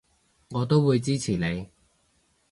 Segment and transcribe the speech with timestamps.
[0.49, 1.69] 我都會支持你